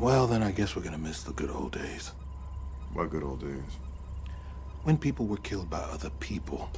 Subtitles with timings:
[0.00, 2.12] Well, then I guess we're gonna miss the good old days.
[2.92, 3.78] What good old days?
[4.84, 6.70] When people were killed by other people.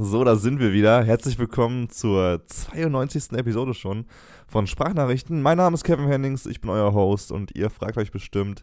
[0.00, 1.02] So, da sind wir wieder.
[1.02, 3.32] Herzlich willkommen zur 92.
[3.32, 4.06] Episode schon
[4.46, 5.42] von Sprachnachrichten.
[5.42, 8.62] Mein Name ist Kevin Hennings, ich bin euer Host und ihr fragt euch bestimmt,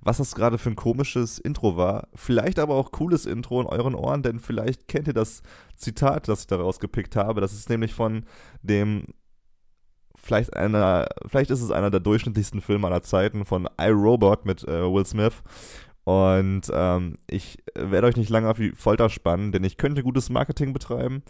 [0.00, 2.06] was das gerade für ein komisches Intro war.
[2.14, 5.42] Vielleicht aber auch cooles Intro in euren Ohren, denn vielleicht kennt ihr das
[5.74, 7.40] Zitat, das ich daraus gepickt habe.
[7.40, 8.24] Das ist nämlich von
[8.62, 9.06] dem
[10.14, 14.82] vielleicht einer, vielleicht ist es einer der durchschnittlichsten Filme aller Zeiten von iRobot mit äh,
[14.82, 15.42] Will Smith.
[16.06, 20.30] Und ähm, ich werde euch nicht lange auf die Folter spannen, denn ich könnte gutes
[20.30, 21.24] Marketing betreiben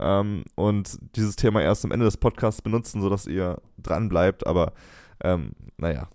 [0.00, 4.44] ähm, und dieses Thema erst am Ende des Podcasts benutzen, sodass ihr dran bleibt.
[4.44, 4.72] Aber
[5.22, 6.08] ähm, naja,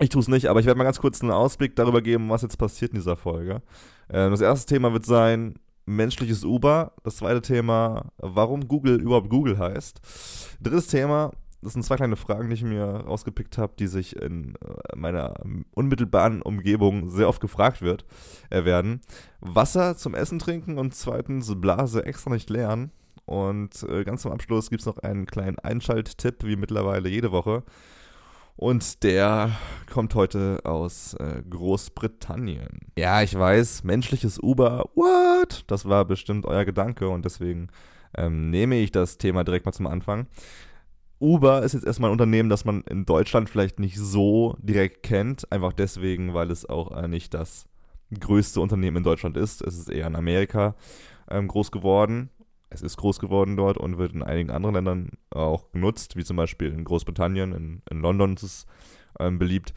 [0.00, 2.42] ich tue es nicht, aber ich werde mal ganz kurz einen Ausblick darüber geben, was
[2.42, 3.62] jetzt passiert in dieser Folge.
[4.10, 6.94] Ähm, das erste Thema wird sein menschliches Uber.
[7.04, 10.00] Das zweite Thema, warum Google überhaupt Google heißt.
[10.60, 11.30] Drittes Thema,
[11.66, 15.34] das sind zwei kleine Fragen, die ich mir rausgepickt habe, die sich in äh, meiner
[15.74, 18.04] unmittelbaren Umgebung sehr oft gefragt wird,
[18.50, 19.00] äh, werden.
[19.40, 22.92] Wasser zum Essen trinken und zweitens Blase extra nicht leeren.
[23.24, 27.64] Und äh, ganz zum Abschluss gibt es noch einen kleinen Einschalttipp, wie mittlerweile jede Woche.
[28.54, 29.50] Und der
[29.92, 32.78] kommt heute aus äh, Großbritannien.
[32.96, 35.64] Ja, ich weiß, menschliches Uber, what?
[35.66, 37.70] Das war bestimmt euer Gedanke und deswegen
[38.16, 40.26] ähm, nehme ich das Thema direkt mal zum Anfang.
[41.18, 45.50] Uber ist jetzt erstmal ein Unternehmen, das man in Deutschland vielleicht nicht so direkt kennt,
[45.50, 47.66] einfach deswegen, weil es auch äh, nicht das
[48.18, 49.62] größte Unternehmen in Deutschland ist.
[49.62, 50.74] Es ist eher in Amerika
[51.30, 52.30] ähm, groß geworden.
[52.68, 56.36] Es ist groß geworden dort und wird in einigen anderen Ländern auch genutzt, wie zum
[56.36, 58.66] Beispiel in Großbritannien, in, in London ist es
[59.18, 59.72] ähm, beliebt.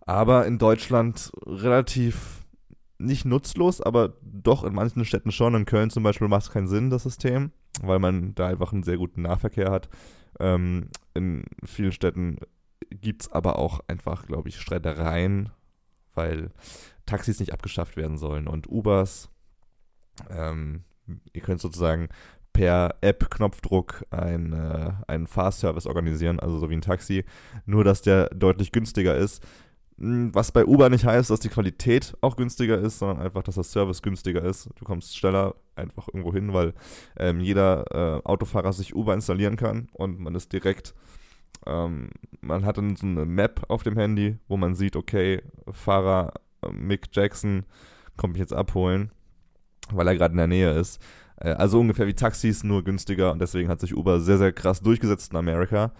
[0.00, 2.44] Aber in Deutschland relativ
[2.98, 5.54] nicht nutzlos, aber doch in manchen Städten schon.
[5.54, 7.52] In Köln zum Beispiel macht es keinen Sinn, das System,
[7.82, 9.88] weil man da einfach einen sehr guten Nahverkehr hat.
[10.40, 12.38] Ähm, in vielen Städten
[12.90, 15.50] gibt es aber auch einfach, glaube ich, Streitereien,
[16.14, 16.50] weil
[17.06, 19.30] Taxis nicht abgeschafft werden sollen und Ubers.
[20.30, 20.84] Ähm,
[21.32, 22.08] ihr könnt sozusagen
[22.52, 27.24] per App-Knopfdruck ein, äh, einen Fahrservice organisieren, also so wie ein Taxi,
[27.66, 29.46] nur dass der deutlich günstiger ist.
[29.98, 33.56] Hm, was bei Uber nicht heißt, dass die Qualität auch günstiger ist, sondern einfach, dass
[33.56, 34.68] der Service günstiger ist.
[34.76, 36.74] Du kommst schneller einfach irgendwo hin, weil
[37.18, 40.94] ähm, jeder äh, Autofahrer sich Uber installieren kann und man ist direkt,
[41.66, 42.10] ähm,
[42.40, 46.70] man hat dann so eine Map auf dem Handy, wo man sieht, okay, Fahrer äh,
[46.70, 47.64] Mick Jackson
[48.16, 49.10] kommt mich jetzt abholen,
[49.90, 51.02] weil er gerade in der Nähe ist.
[51.36, 54.80] Äh, also ungefähr wie Taxis, nur günstiger und deswegen hat sich Uber sehr, sehr krass
[54.80, 55.92] durchgesetzt in Amerika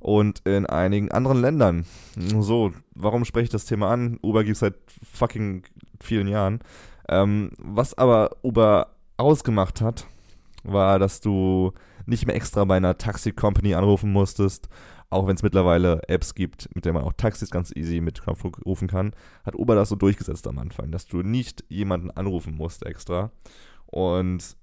[0.00, 1.84] und in einigen anderen Ländern.
[2.16, 4.18] So, warum spreche ich das Thema an?
[4.22, 4.74] Uber gibt es seit
[5.12, 5.62] fucking
[6.00, 6.60] vielen Jahren.
[7.08, 10.06] Ähm, was aber Uber ausgemacht hat,
[10.64, 11.72] war, dass du
[12.06, 14.68] nicht mehr extra bei einer Taxi-Company anrufen musstest,
[15.10, 18.22] auch wenn es mittlerweile Apps gibt, mit denen man auch Taxis ganz easy mit
[18.64, 19.12] rufen kann,
[19.44, 23.32] hat Uber das so durchgesetzt am Anfang, dass du nicht jemanden anrufen musst extra.
[23.86, 24.56] Und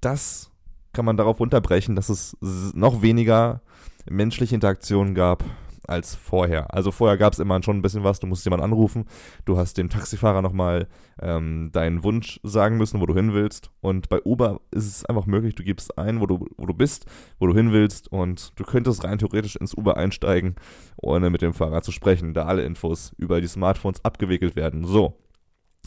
[0.00, 0.50] das
[0.94, 2.36] kann man darauf unterbrechen, dass es
[2.74, 3.60] noch weniger
[4.08, 5.44] menschliche Interaktionen gab
[5.88, 6.74] als vorher.
[6.74, 9.06] Also vorher gab es immer schon ein bisschen was, du musst jemanden anrufen,
[9.44, 10.88] du hast dem Taxifahrer nochmal
[11.20, 13.70] ähm, deinen Wunsch sagen müssen, wo du hin willst.
[13.80, 17.06] Und bei Uber ist es einfach möglich, du gibst ein, wo du, wo du bist,
[17.38, 20.56] wo du hin willst und du könntest rein theoretisch ins Uber einsteigen,
[20.96, 24.84] ohne mit dem Fahrer zu sprechen, da alle Infos über die Smartphones abgewickelt werden.
[24.84, 25.18] So,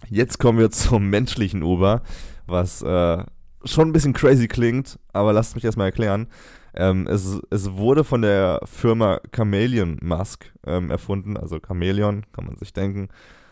[0.10, 2.04] jetzt kommen wir zum menschlichen Uber,
[2.48, 3.24] was äh,
[3.66, 6.28] schon ein bisschen crazy klingt, aber lasst mich erstmal erklären.
[6.74, 12.58] Ähm, es, es wurde von der Firma Chameleon Mask ähm, erfunden, also Chameleon, kann man
[12.58, 13.10] sich denken.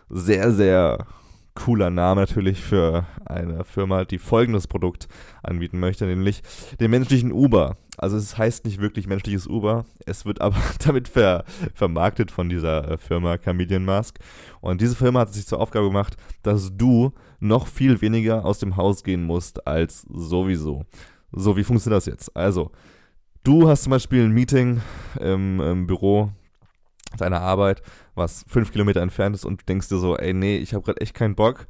[0.09, 1.05] Sehr, sehr
[1.57, 5.07] cooler Name natürlich für eine Firma, die folgendes Produkt
[5.41, 6.43] anbieten möchte, nämlich
[6.79, 7.77] den menschlichen Uber.
[7.97, 12.91] Also es heißt nicht wirklich menschliches Uber, es wird aber damit ver, vermarktet von dieser
[12.91, 14.19] äh, Firma Chameleon Mask.
[14.61, 18.77] Und diese Firma hat sich zur Aufgabe gemacht, dass du noch viel weniger aus dem
[18.77, 20.85] Haus gehen musst als sowieso.
[21.31, 22.35] So, wie funktioniert das jetzt?
[22.35, 22.71] Also,
[23.47, 24.81] Du hast zum Beispiel ein Meeting
[25.21, 26.31] im, im Büro
[27.17, 27.81] deiner Arbeit,
[28.13, 30.99] was fünf Kilometer entfernt ist und du denkst dir so, ey, nee, ich habe gerade
[30.99, 31.65] echt keinen Bock.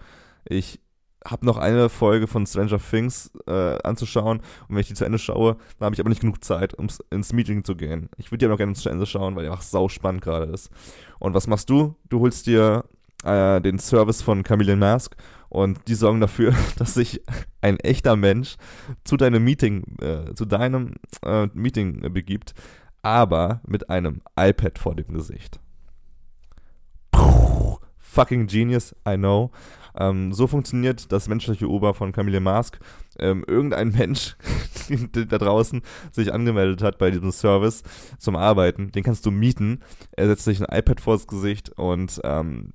[0.49, 0.79] Ich
[1.23, 5.19] habe noch eine Folge von Stranger Things äh, anzuschauen und wenn ich die zu Ende
[5.19, 8.09] schaue, dann habe ich aber nicht genug Zeit, um ins Meeting zu gehen.
[8.17, 10.71] Ich würde aber noch gerne zu Ende schauen, weil die einfach sau spannend gerade ist.
[11.19, 11.93] Und was machst du?
[12.09, 12.85] Du holst dir
[13.23, 15.15] äh, den Service von Chameleon Mask
[15.49, 17.21] und die sorgen dafür, dass sich
[17.61, 18.57] ein echter Mensch
[19.03, 22.53] zu deinem Meeting, äh, zu deinem äh, Meeting begibt,
[23.01, 25.59] aber mit einem iPad vor dem Gesicht.
[27.11, 29.51] Puh, fucking genius, I know.
[29.99, 32.79] Ähm, so funktioniert das menschliche Uber von Camille Mask.
[33.19, 34.35] Ähm, irgendein Mensch
[35.11, 37.83] da draußen sich angemeldet hat bei diesem Service
[38.19, 39.81] zum Arbeiten, den kannst du mieten.
[40.11, 42.73] Er setzt sich ein iPad vors Gesicht und ähm,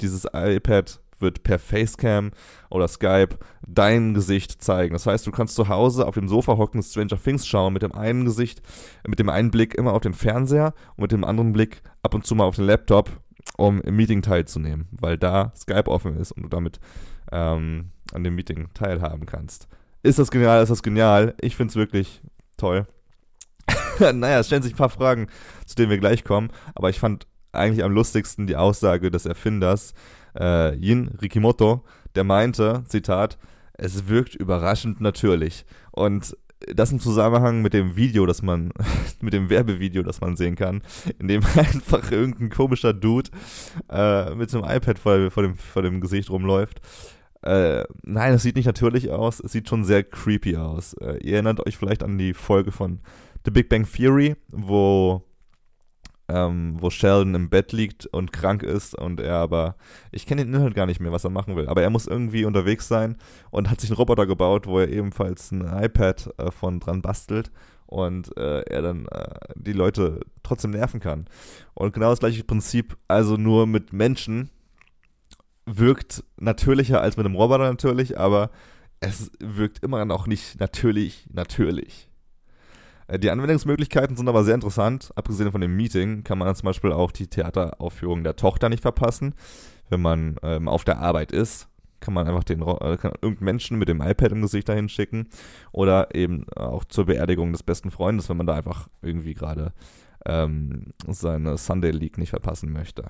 [0.00, 2.30] dieses iPad wird per Facecam
[2.70, 4.92] oder Skype dein Gesicht zeigen.
[4.92, 7.92] Das heißt, du kannst zu Hause auf dem Sofa hocken, Stranger Things schauen, mit dem
[7.92, 8.62] einen Gesicht,
[9.06, 12.26] mit dem einen Blick immer auf den Fernseher und mit dem anderen Blick ab und
[12.26, 13.10] zu mal auf den Laptop,
[13.56, 16.80] um im Meeting teilzunehmen, weil da Skype offen ist und du damit
[17.32, 19.68] ähm, an dem Meeting teilhaben kannst.
[20.02, 20.62] Ist das genial?
[20.62, 21.34] Ist das genial?
[21.40, 22.22] Ich finde es wirklich
[22.56, 22.86] toll.
[24.14, 25.26] naja, es stellen sich ein paar Fragen,
[25.66, 29.94] zu denen wir gleich kommen, aber ich fand eigentlich am lustigsten die Aussage des Erfinders,
[30.38, 31.84] äh, Yin Rikimoto,
[32.14, 33.38] der meinte, Zitat,
[33.74, 35.64] es wirkt überraschend natürlich.
[35.90, 36.36] Und
[36.74, 38.72] das im Zusammenhang mit dem Video, das man,
[39.20, 40.82] mit dem Werbevideo, das man sehen kann,
[41.18, 43.30] in dem einfach irgendein komischer Dude
[43.90, 46.80] äh, mit einem iPad vor, vor, dem, vor dem Gesicht rumläuft.
[47.42, 50.92] Äh, nein, es sieht nicht natürlich aus, es sieht schon sehr creepy aus.
[50.94, 53.00] Äh, ihr erinnert euch vielleicht an die Folge von
[53.46, 55.22] The Big Bang Theory, wo
[56.32, 59.76] ähm, wo Sheldon im Bett liegt und krank ist und er aber,
[60.12, 62.44] ich kenne den Inhalt gar nicht mehr, was er machen will, aber er muss irgendwie
[62.44, 63.16] unterwegs sein
[63.50, 67.50] und hat sich einen Roboter gebaut, wo er ebenfalls ein iPad äh, von dran bastelt
[67.86, 71.26] und äh, er dann äh, die Leute trotzdem nerven kann.
[71.74, 74.50] Und genau das gleiche Prinzip, also nur mit Menschen,
[75.66, 78.50] wirkt natürlicher als mit einem Roboter natürlich, aber
[79.00, 82.09] es wirkt immer noch nicht natürlich natürlich.
[83.10, 85.10] Äh, die Anwendungsmöglichkeiten sind aber sehr interessant.
[85.14, 89.34] Abgesehen von dem Meeting kann man zum Beispiel auch die Theateraufführung der Tochter nicht verpassen.
[89.88, 91.68] Wenn man ähm, auf der Arbeit ist,
[91.98, 95.28] kann man einfach den äh, kann irgendeinen Menschen mit dem iPad im Gesicht dahin schicken.
[95.72, 99.72] Oder eben auch zur Beerdigung des besten Freundes, wenn man da einfach irgendwie gerade
[100.26, 103.04] ähm, seine Sunday League nicht verpassen möchte.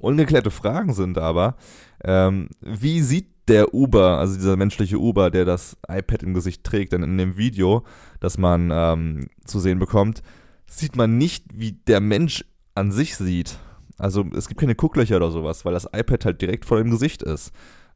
[0.00, 1.56] Ungeklärte Fragen sind aber,
[2.04, 6.92] ähm, wie sieht der Uber, also dieser menschliche Uber, der das iPad im Gesicht trägt,
[6.92, 7.84] denn in dem Video,
[8.20, 10.22] das man ähm, zu sehen bekommt,
[10.66, 12.44] sieht man nicht, wie der Mensch
[12.74, 13.58] an sich sieht.
[13.98, 17.22] Also es gibt keine Gucklöcher oder sowas, weil das iPad halt direkt vor dem Gesicht
[17.22, 17.52] ist,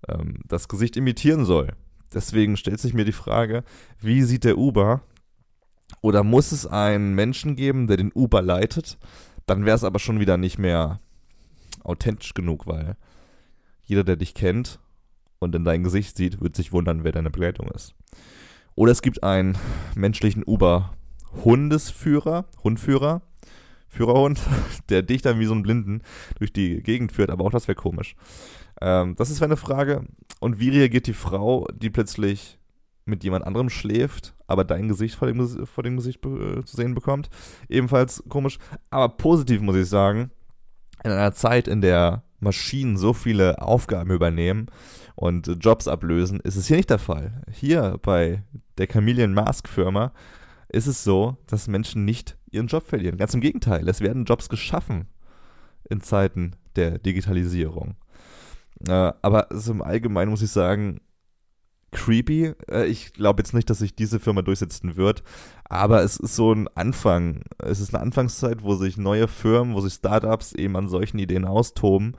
[0.09, 1.73] ähm, das Gesicht imitieren soll.
[2.13, 3.65] Deswegen stellt sich mir die Frage,
[4.01, 5.03] wie sieht der Uber?
[6.01, 8.99] Oder muss es einen Menschen geben, der den Uber leitet?
[9.47, 11.01] Dann wäre es aber schon wieder nicht mehr
[11.83, 12.97] authentisch genug, weil
[13.83, 14.81] jeder, der dich kennt
[15.45, 17.95] und in dein Gesicht sieht, wird sich wundern, wer deine Begleitung ist.
[18.75, 19.57] Oder es gibt einen
[19.95, 23.23] menschlichen Uber-Hundesführer, Hundführer,
[23.87, 24.41] Führerhund,
[24.89, 26.03] der dich dann wie so einen Blinden
[26.39, 28.17] durch die Gegend führt, aber auch das wäre komisch.
[28.81, 30.07] Ähm, das ist eine Frage.
[30.41, 32.59] Und wie reagiert die Frau, die plötzlich
[33.05, 36.95] mit jemand anderem schläft, aber dein Gesicht vor dem, vor dem Gesicht äh, zu sehen
[36.95, 37.31] bekommt?
[37.69, 38.59] Ebenfalls komisch.
[38.91, 40.33] Aber positiv muss ich sagen,
[41.05, 44.67] in einer Zeit, in der Maschinen so viele Aufgaben übernehmen
[45.17, 47.43] und Jobs ablösen, ist es hier nicht der Fall.
[47.51, 48.45] Hier bei
[48.79, 50.13] der Chameleon Mask Firma
[50.69, 53.17] ist es so, dass Menschen nicht ihren Job verlieren.
[53.17, 55.07] Ganz im Gegenteil, es werden Jobs geschaffen
[55.89, 57.97] in Zeiten der Digitalisierung.
[58.89, 61.01] Äh, aber also im Allgemeinen muss ich sagen,
[61.95, 62.53] creepy.
[62.71, 65.23] Äh, ich glaube jetzt nicht, dass sich diese Firma durchsetzen wird,
[65.65, 67.45] aber es ist so ein Anfang.
[67.59, 71.47] Es ist eine Anfangszeit, wo sich neue Firmen, wo sich Startups eben an solchen Ideen
[71.47, 72.17] austoben.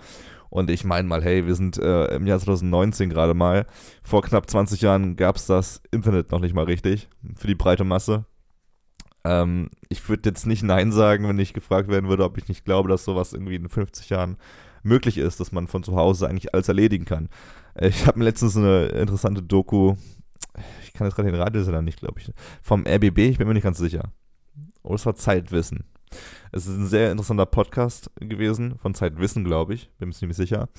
[0.49, 3.65] Und ich meine mal, hey, wir sind äh, im Jahr 2019 gerade mal.
[4.03, 7.83] Vor knapp 20 Jahren gab es das Internet noch nicht mal richtig für die breite
[7.83, 8.25] Masse.
[9.25, 12.63] Ähm, ich würde jetzt nicht Nein sagen, wenn ich gefragt werden würde, ob ich nicht
[12.63, 14.37] glaube, dass sowas irgendwie in 50 Jahren
[14.85, 17.29] möglich ist, dass man von zu Hause eigentlich alles erledigen kann.
[17.79, 19.95] Ich habe mir letztens eine interessante Doku,
[20.83, 23.63] ich kann jetzt gerade den Radiosender nicht, glaube ich, vom RBB, ich bin mir nicht
[23.63, 24.13] ganz sicher.
[24.83, 25.83] Oder es war Zeitwissen.
[26.51, 30.69] Es ist ein sehr interessanter Podcast gewesen, von Zeitwissen, glaube ich, bin mir ziemlich sicher,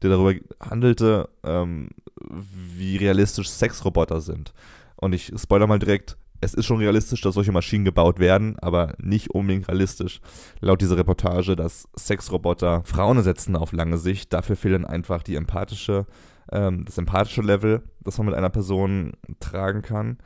[0.00, 1.90] der darüber handelte, ähm,
[2.30, 4.54] wie realistisch Sexroboter sind.
[4.96, 8.94] Und ich spoiler mal direkt, es ist schon realistisch, dass solche Maschinen gebaut werden, aber
[8.98, 10.20] nicht unbedingt realistisch.
[10.60, 14.32] Laut dieser Reportage, dass Sexroboter Frauen ersetzen auf lange Sicht.
[14.32, 16.06] Dafür fehlen einfach die empathische,
[16.52, 20.18] ähm, das empathische Level, das man mit einer Person tragen kann.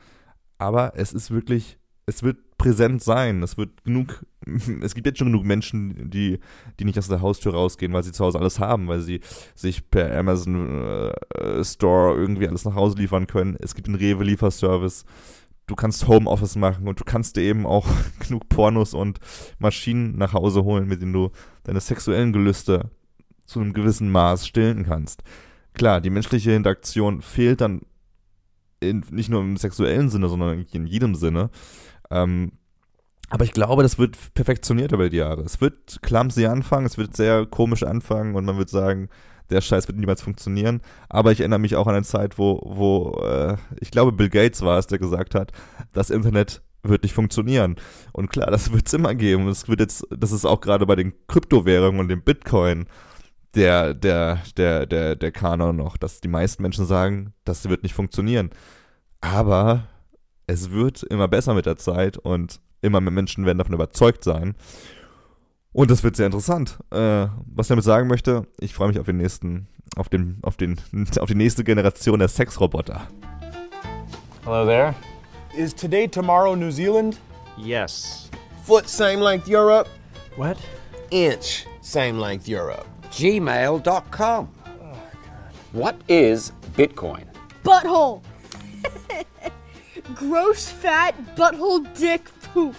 [0.57, 3.41] Aber es ist wirklich, es wird präsent sein.
[3.41, 4.23] Es wird genug,
[4.81, 6.39] es gibt jetzt schon genug Menschen, die,
[6.79, 9.21] die nicht aus der Haustür rausgehen, weil sie zu Hause alles haben, weil sie
[9.55, 13.57] sich per Amazon äh, Store irgendwie alles nach Hause liefern können.
[13.59, 15.05] Es gibt einen Rewe-Lieferservice
[15.71, 17.87] du kannst Homeoffice machen und du kannst dir eben auch
[18.19, 19.19] genug Pornos und
[19.57, 21.31] Maschinen nach Hause holen, mit denen du
[21.63, 22.91] deine sexuellen Gelüste
[23.45, 25.23] zu einem gewissen Maß stillen kannst.
[25.73, 27.81] Klar, die menschliche Interaktion fehlt dann
[28.81, 31.49] in, nicht nur im sexuellen Sinne, sondern in jedem Sinne.
[32.09, 32.51] Ähm,
[33.29, 35.43] Aber ich glaube, das wird perfektioniert über die Jahre.
[35.43, 39.07] Es wird clumsy anfangen, es wird sehr komisch anfangen und man wird sagen,
[39.51, 40.81] der Scheiß wird niemals funktionieren.
[41.09, 44.61] Aber ich erinnere mich auch an eine Zeit, wo, wo äh, ich glaube, Bill Gates
[44.61, 45.51] war es, der gesagt hat,
[45.93, 47.75] das Internet wird nicht funktionieren.
[48.11, 49.47] Und klar, das wird es immer geben.
[49.47, 52.87] Es wird jetzt, das ist auch gerade bei den Kryptowährungen und dem Bitcoin
[53.55, 57.93] der, der, der, der, der Kanon noch, dass die meisten Menschen sagen, das wird nicht
[57.93, 58.49] funktionieren.
[59.19, 59.87] Aber
[60.47, 64.55] es wird immer besser mit der Zeit und immer mehr Menschen werden davon überzeugt sein.
[65.73, 66.77] Und das wird sehr interessant.
[66.91, 70.57] Äh, was ich damit sagen möchte, ich freue mich auf den nächsten, auf den, auf
[70.57, 70.77] den,
[71.19, 73.07] auf die nächste Generation der Sexroboter.
[74.43, 74.93] Hello there.
[75.55, 77.19] Is today tomorrow New Zealand?
[77.57, 78.29] Yes.
[78.65, 79.87] Foot same length Europe.
[80.35, 80.57] What?
[81.09, 82.85] Inch same length Europe.
[83.11, 84.49] gmail.com.
[85.73, 87.25] What is Bitcoin?
[87.63, 88.21] Butthole.
[90.15, 92.23] Gross, fat, butthole, dick,
[92.53, 92.75] poop.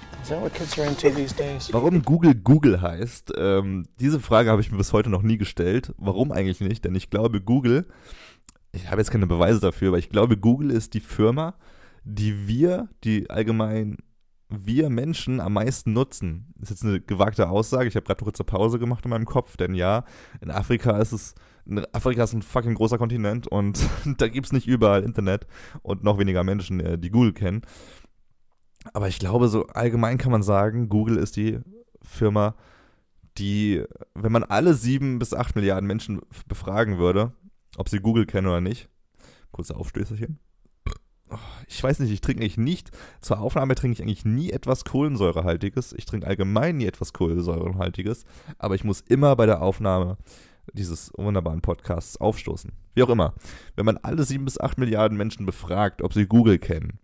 [1.73, 5.93] Warum Google Google heißt, ähm, diese Frage habe ich mir bis heute noch nie gestellt.
[5.99, 6.85] Warum eigentlich nicht?
[6.85, 7.87] Denn ich glaube, Google,
[8.71, 11.55] ich habe jetzt keine Beweise dafür, aber ich glaube, Google ist die Firma,
[12.05, 13.97] die wir, die allgemein
[14.49, 16.53] wir Menschen am meisten nutzen.
[16.57, 17.89] Das ist jetzt eine gewagte Aussage.
[17.89, 20.05] Ich habe gerade eine kurze Pause gemacht in meinem Kopf, denn ja,
[20.41, 21.35] in Afrika ist es,
[21.93, 23.81] Afrika ist ein fucking großer Kontinent und
[24.19, 25.47] da gibt es nicht überall Internet
[25.83, 27.63] und noch weniger Menschen, äh, die Google kennen.
[28.93, 31.61] Aber ich glaube, so allgemein kann man sagen, Google ist die
[32.03, 32.55] Firma,
[33.39, 33.85] die,
[34.15, 37.33] wenn man alle sieben bis acht Milliarden Menschen befragen würde,
[37.77, 38.89] ob sie Google kennen oder nicht,
[39.53, 40.39] kurze Aufstößerchen.
[41.67, 42.91] Ich weiß nicht, ich trinke eigentlich nicht,
[43.23, 45.95] zur Aufnahme trinke ich eigentlich nie etwas Kohlensäurehaltiges.
[45.95, 48.25] Ich trinke allgemein nie etwas Kohlensäurehaltiges,
[48.59, 50.19] aber ich muss immer bei der Aufnahme
[50.75, 52.73] dieses wunderbaren Podcasts aufstoßen.
[52.95, 53.35] Wie auch immer.
[53.77, 56.99] Wenn man alle sieben bis acht Milliarden Menschen befragt, ob sie Google kennen,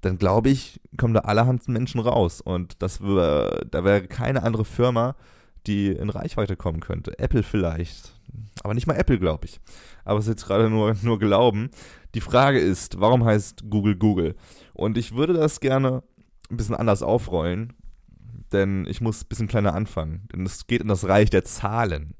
[0.00, 2.40] dann glaube ich, kommen da allerhand Menschen raus.
[2.40, 5.16] Und das wär, da wäre keine andere Firma,
[5.66, 7.18] die in Reichweite kommen könnte.
[7.18, 8.12] Apple vielleicht.
[8.62, 9.60] Aber nicht mal Apple, glaube ich.
[10.04, 11.70] Aber es ist jetzt gerade nur, nur Glauben.
[12.14, 14.36] Die Frage ist, warum heißt Google Google?
[14.72, 16.02] Und ich würde das gerne
[16.50, 17.72] ein bisschen anders aufrollen,
[18.52, 20.28] denn ich muss ein bisschen kleiner anfangen.
[20.32, 22.14] Denn es geht in das Reich der Zahlen.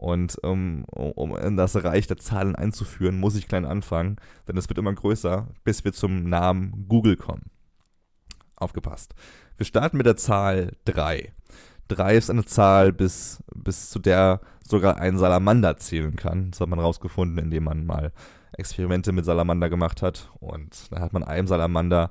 [0.00, 4.16] Und um, um in das Reich der Zahlen einzuführen, muss ich klein anfangen,
[4.48, 7.50] denn es wird immer größer, bis wir zum Namen Google kommen.
[8.56, 9.14] Aufgepasst.
[9.58, 11.34] Wir starten mit der Zahl 3.
[11.88, 16.50] 3 ist eine Zahl, bis, bis zu der sogar ein Salamander zählen kann.
[16.50, 18.10] Das hat man rausgefunden, indem man mal
[18.56, 20.30] Experimente mit Salamander gemacht hat.
[20.40, 22.10] Und da hat man einem Salamander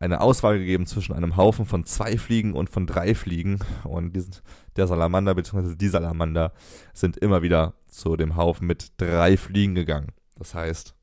[0.00, 3.58] eine Auswahl gegeben zwischen einem Haufen von zwei Fliegen und von drei Fliegen.
[3.84, 4.34] Und diesen,
[4.76, 5.76] der Salamander bzw.
[5.76, 6.52] die Salamander
[6.94, 10.08] sind immer wieder zu dem Haufen mit drei Fliegen gegangen.
[10.36, 10.94] Das heißt,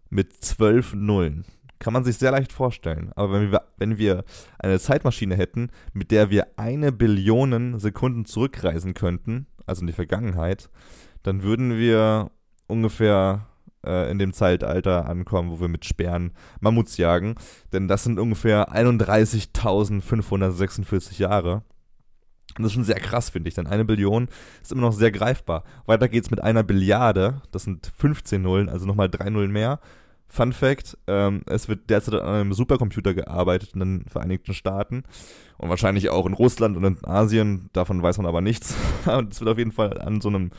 [0.10, 1.46] mit zwölf Nullen.
[1.80, 3.12] Kann man sich sehr leicht vorstellen.
[3.16, 4.24] Aber wenn wir, wenn wir
[4.60, 10.70] eine Zeitmaschine hätten, mit der wir eine Billion Sekunden zurückreisen könnten, also in die Vergangenheit,
[11.24, 12.32] dann würden wir
[12.68, 13.48] ungefähr
[13.86, 17.36] äh, in dem Zeitalter ankommen, wo wir mit Sperren Mammuts jagen.
[17.74, 21.64] Denn das sind ungefähr 31.546 Jahre.
[22.58, 24.30] Und das ist schon sehr krass, finde ich, denn eine Billion
[24.62, 25.64] ist immer noch sehr greifbar.
[25.86, 29.80] Weiter geht's mit einer Billiarde, das sind 15 Nullen, also nochmal drei Nullen mehr.
[30.28, 35.04] Fun Fact: ähm, Es wird derzeit an einem Supercomputer gearbeitet in den Vereinigten Staaten
[35.58, 37.70] und wahrscheinlich auch in Russland und in Asien.
[37.74, 38.76] Davon weiß man aber nichts.
[39.30, 40.52] es wird auf jeden Fall an so einem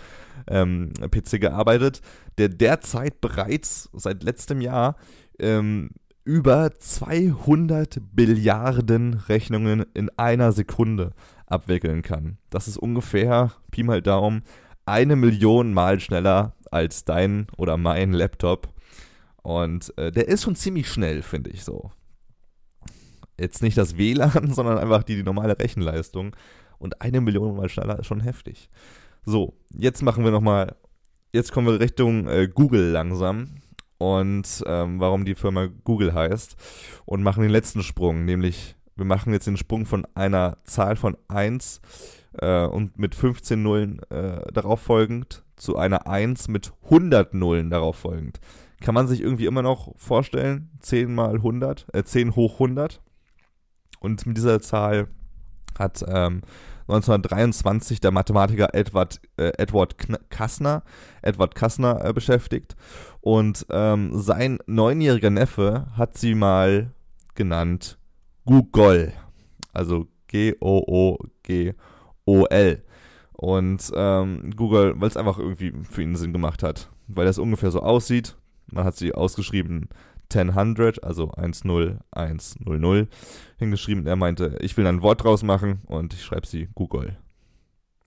[0.46, 2.00] ähm, PC gearbeitet,
[2.38, 4.96] der derzeit bereits seit letztem Jahr
[5.38, 5.90] ähm,
[6.24, 11.12] über 200 Billiarden Rechnungen in einer Sekunde
[11.46, 12.38] abwickeln kann.
[12.50, 14.42] Das ist ungefähr, Pi mal Daumen,
[14.84, 18.68] eine Million Mal schneller als dein oder mein Laptop.
[19.42, 21.90] Und äh, der ist schon ziemlich schnell, finde ich so.
[23.38, 26.34] Jetzt nicht das WLAN, sondern einfach die, die normale Rechenleistung.
[26.78, 28.68] Und eine Million Mal schneller ist schon heftig.
[29.24, 30.76] So, jetzt machen wir nochmal,
[31.32, 33.48] jetzt kommen wir Richtung äh, Google langsam.
[33.98, 36.56] und ähm, warum die Firma Google heißt
[37.06, 41.16] und machen den letzten Sprung, nämlich wir machen jetzt den Sprung von einer Zahl von
[41.28, 41.80] 1
[42.38, 47.96] äh, und mit 15 Nullen äh, darauf folgend zu einer 1 mit 100 Nullen darauf
[47.96, 48.40] folgend.
[48.80, 53.00] Kann man sich irgendwie immer noch vorstellen, 10 mal 100, äh, 10 hoch 100.
[54.00, 55.08] Und mit dieser Zahl
[55.78, 56.42] hat ähm,
[56.88, 59.96] 1923 der Mathematiker Edward, äh, Edward
[60.30, 60.82] Kastner,
[61.22, 62.76] Edward Kastner äh, beschäftigt.
[63.20, 66.92] Und ähm, sein neunjähriger Neffe hat sie mal
[67.34, 67.98] genannt
[68.46, 69.12] Google.
[69.72, 71.72] Also G-O-O-G-O-L.
[73.32, 76.90] Und ähm, Google, weil es einfach irgendwie für ihn Sinn gemacht hat.
[77.06, 78.36] Weil das ungefähr so aussieht.
[78.72, 79.90] Man hat sie ausgeschrieben
[80.32, 83.08] 1000, also 10100
[83.58, 84.06] hingeschrieben.
[84.06, 87.16] Er meinte, ich will ein Wort draus machen und ich schreibe sie Google.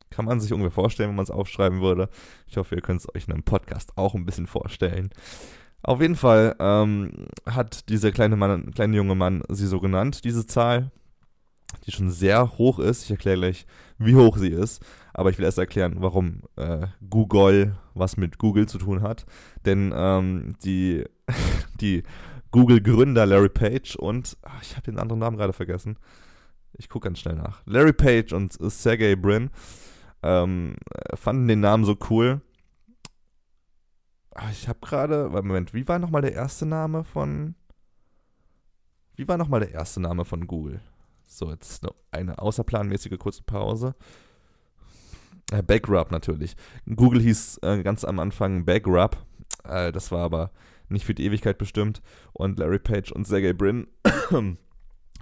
[0.09, 2.09] Kann man sich ungefähr vorstellen, wenn man es aufschreiben würde.
[2.47, 5.11] Ich hoffe, ihr könnt es euch in einem Podcast auch ein bisschen vorstellen.
[5.81, 10.45] Auf jeden Fall ähm, hat dieser kleine, Mann, kleine junge Mann sie so genannt, diese
[10.45, 10.91] Zahl,
[11.85, 13.03] die schon sehr hoch ist.
[13.03, 13.65] Ich erkläre gleich,
[13.97, 14.83] wie hoch sie ist.
[15.13, 19.25] Aber ich will erst erklären, warum äh, Google was mit Google zu tun hat.
[19.65, 21.03] Denn ähm, die,
[21.81, 22.03] die
[22.51, 25.97] Google-Gründer Larry Page und, ach, ich habe den anderen Namen gerade vergessen.
[26.73, 27.61] Ich gucke ganz schnell nach.
[27.65, 29.49] Larry Page und Sergey Brin
[30.23, 30.75] ähm,
[31.13, 32.41] fanden den Namen so cool.
[34.41, 37.55] Ach, ich habe gerade, Moment, wie war nochmal der erste Name von,
[39.17, 40.79] wie war nochmal der erste Name von Google?
[41.27, 43.95] So, jetzt eine außerplanmäßige kurze Pause.
[45.51, 46.55] Äh, Backrub natürlich.
[46.85, 49.17] Google hieß äh, ganz am Anfang Backrub.
[49.65, 50.51] Äh, das war aber
[50.87, 52.01] nicht für die Ewigkeit bestimmt.
[52.31, 53.87] Und Larry Page und Sergey Brin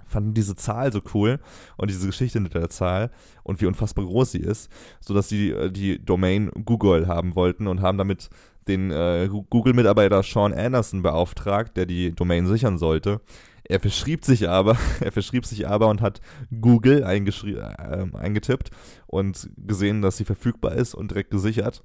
[0.06, 1.40] fanden diese Zahl so cool
[1.76, 3.10] und diese Geschichte hinter der Zahl
[3.42, 4.70] und wie unfassbar groß sie ist,
[5.00, 8.30] sodass sie die Domain Google haben wollten und haben damit
[8.68, 13.20] den äh, Google-Mitarbeiter Sean Anderson beauftragt, der die Domain sichern sollte.
[13.64, 16.20] Er verschrieb sich aber, er verschrieb sich aber und hat
[16.60, 18.70] Google äh, eingetippt
[19.06, 21.84] und gesehen, dass sie verfügbar ist und direkt gesichert.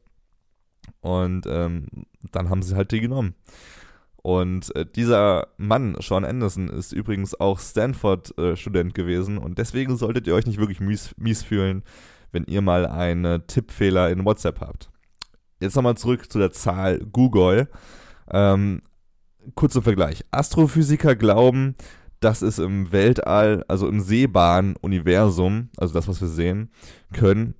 [1.01, 1.87] Und ähm,
[2.31, 3.35] dann haben sie halt die genommen.
[4.23, 9.37] Und äh, dieser Mann, Sean Anderson, ist übrigens auch Stanford-Student äh, gewesen.
[9.37, 11.83] Und deswegen solltet ihr euch nicht wirklich mies, mies fühlen,
[12.31, 14.92] wenn ihr mal einen Tippfehler in WhatsApp habt.
[15.63, 17.69] Jetzt nochmal zurück zu der Zahl Google.
[18.29, 18.81] Ähm,
[19.55, 20.25] kurzer Vergleich.
[20.29, 21.75] Astrophysiker glauben,
[22.19, 26.69] dass es im Weltall, also im sehbaren Universum, also das, was wir sehen
[27.13, 27.55] können,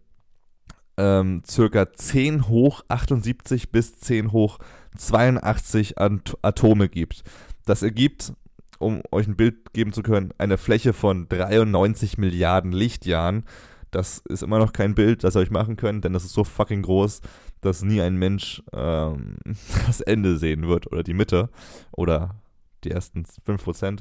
[0.98, 4.60] ähm, circa 10 hoch 78 bis 10 hoch
[4.98, 7.24] 82 At Atome gibt.
[7.66, 8.34] Das ergibt,
[8.80, 13.46] um euch ein Bild geben zu können, eine Fläche von 93 Milliarden Lichtjahren.
[13.93, 16.43] Das ist immer noch kein Bild, das ihr euch machen könnt, denn das ist so
[16.43, 17.21] fucking groß,
[17.62, 19.38] dass nie ein Mensch ähm,
[19.88, 21.49] das Ende sehen wird oder die Mitte
[21.91, 22.41] oder
[22.84, 23.99] die ersten 5%.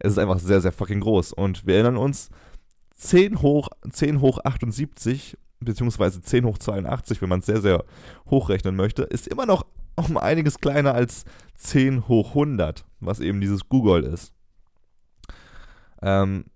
[0.00, 1.32] Es ist einfach sehr, sehr fucking groß.
[1.32, 2.30] Und wir erinnern uns,
[2.96, 7.84] 10 hoch, 10 hoch 78 beziehungsweise 10 hoch 82, wenn man es sehr, sehr
[8.30, 11.24] hochrechnen möchte, ist immer noch um einiges kleiner als
[11.54, 14.32] 10 hoch 100, was eben dieses Google ist.
[16.02, 16.46] Ähm,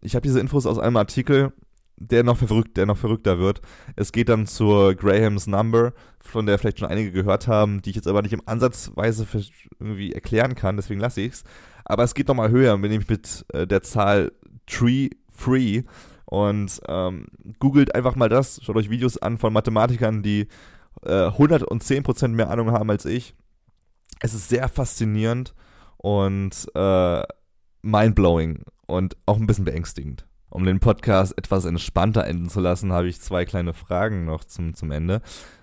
[0.00, 1.52] ich habe diese Infos aus einem Artikel
[1.96, 3.60] der noch verrückt, der noch verrückter wird.
[3.96, 7.96] Es geht dann zur Graham's Number, von der vielleicht schon einige gehört haben, die ich
[7.96, 9.26] jetzt aber nicht im Ansatzweise
[9.78, 11.44] irgendwie erklären kann, deswegen lasse ich es.
[11.84, 14.32] Aber es geht nochmal höher, nämlich mit äh, der Zahl
[14.66, 15.82] Tree Free.
[16.26, 17.26] Und ähm,
[17.58, 20.48] googelt einfach mal das, schaut euch Videos an von Mathematikern, die
[21.02, 23.34] äh, 110% mehr Ahnung haben als ich.
[24.20, 25.54] Es ist sehr faszinierend
[25.98, 27.22] und äh,
[27.82, 30.26] mindblowing und auch ein bisschen beängstigend.
[30.54, 34.72] Um den Podcast etwas entspannter enden zu lassen, habe ich zwei kleine Fragen noch zum,
[34.74, 35.20] zum Ende.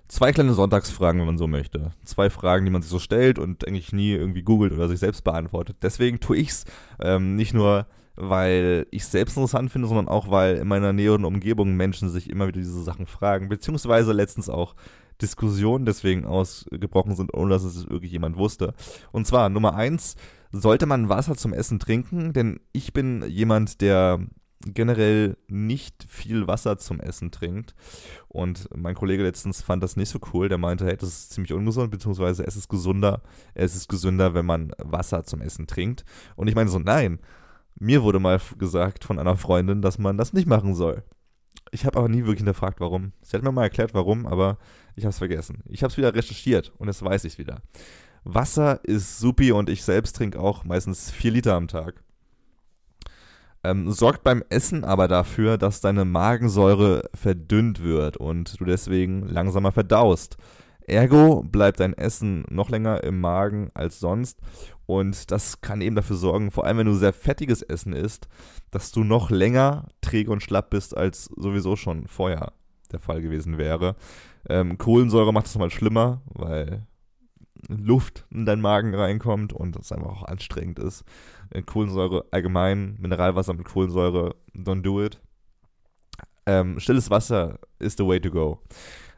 [0.10, 1.91] Zwei kleine Sonntagsfragen, wenn man so möchte.
[2.04, 5.23] Zwei Fragen, die man sich so stellt und eigentlich nie irgendwie googelt oder sich selbst
[5.23, 5.77] beantwortet.
[5.82, 6.65] Deswegen tue ich es
[6.99, 11.23] ähm, nicht nur, weil ich es selbst interessant finde, sondern auch, weil in meiner näheren
[11.23, 14.75] Umgebung Menschen sich immer wieder diese Sachen fragen, beziehungsweise letztens auch
[15.21, 18.73] Diskussionen deswegen ausgebrochen sind, ohne dass es wirklich jemand wusste.
[19.13, 20.17] Und zwar Nummer eins,
[20.51, 22.34] sollte man Wasser zum Essen trinken?
[22.34, 24.19] Denn ich bin jemand, der
[24.65, 27.76] generell nicht viel Wasser zum Essen trinkt.
[28.28, 30.50] Und mein Kollege letztens fand das nicht so cool.
[30.50, 33.21] Der meinte, hey, das ist ziemlich ungesund, beziehungsweise es ist gesunder,
[33.54, 36.06] es ist gesünder, wenn man Wasser zum Essen trinkt.
[36.36, 37.19] Und ich meine so, nein,
[37.80, 41.04] mir wurde mal gesagt von einer Freundin, dass man das nicht machen soll.
[41.71, 43.13] Ich habe aber nie wirklich hinterfragt, warum.
[43.21, 44.58] Sie hat mir mal erklärt, warum, aber
[44.95, 45.63] ich habe es vergessen.
[45.65, 47.62] Ich habe es wieder recherchiert und jetzt weiß ich wieder.
[48.24, 52.04] Wasser ist supi und ich selbst trinke auch meistens vier Liter am Tag.
[53.63, 59.71] Ähm, sorgt beim Essen aber dafür, dass deine Magensäure verdünnt wird und du deswegen langsamer
[59.71, 60.38] verdaust.
[60.88, 64.39] Ergo bleibt dein Essen noch länger im Magen als sonst
[64.88, 68.28] und das kann eben dafür sorgen, vor allem wenn du sehr fettiges Essen isst,
[68.71, 72.54] dass du noch länger träge und schlapp bist, als sowieso schon vorher
[72.91, 73.95] der Fall gewesen wäre.
[74.50, 76.88] Ähm, Kohlensäure macht es nochmal schlimmer, weil
[77.67, 81.04] Luft in deinen Magen reinkommt und es einfach auch anstrengend ist.
[81.50, 85.19] Äh, Kohlensäure allgemein, Mineralwasser mit Kohlensäure, don't do it.
[86.45, 88.60] Ähm, stilles Wasser is the way to go.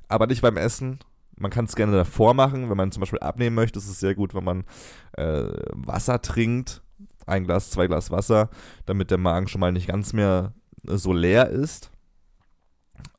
[0.08, 1.00] Aber nicht beim Essen.
[1.36, 3.80] Man kann es gerne davor machen, wenn man zum Beispiel abnehmen möchte.
[3.80, 4.66] ist Es sehr gut, wenn man
[5.14, 6.84] äh, Wasser trinkt.
[7.26, 8.50] Ein Glas, zwei Glas Wasser,
[8.86, 10.54] damit der Magen schon mal nicht ganz mehr
[10.84, 11.93] so leer ist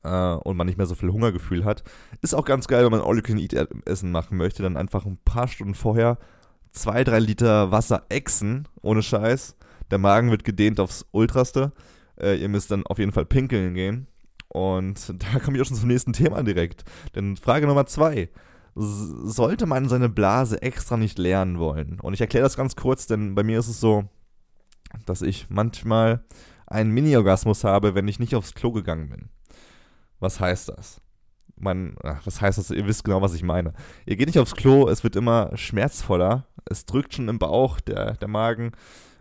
[0.02, 1.82] äh, und man nicht mehr so viel Hungergefühl hat.
[2.22, 6.18] Ist auch ganz geil, wenn man All-You-Can-Eat-Essen machen möchte, dann einfach ein paar Stunden vorher
[6.72, 9.56] zwei, drei Liter Wasser exen, ohne Scheiß.
[9.90, 11.72] Der Magen wird gedehnt aufs Ultraste.
[12.20, 14.06] Äh, ihr müsst dann auf jeden Fall pinkeln gehen.
[14.48, 16.84] Und da komme ich auch schon zum nächsten Thema direkt.
[17.14, 18.28] Denn Frage Nummer zwei.
[18.76, 22.00] Sollte man seine Blase extra nicht lernen wollen?
[22.00, 24.08] Und ich erkläre das ganz kurz, denn bei mir ist es so,
[25.06, 26.24] dass ich manchmal
[26.66, 29.28] einen Mini-Orgasmus habe, wenn ich nicht aufs Klo gegangen bin.
[30.20, 31.00] Was heißt das?
[31.56, 32.70] Man, ach, was heißt das?
[32.70, 33.72] Ihr wisst genau, was ich meine.
[34.06, 36.46] Ihr geht nicht aufs Klo, es wird immer schmerzvoller.
[36.64, 38.72] Es drückt schon im Bauch, der, der Magen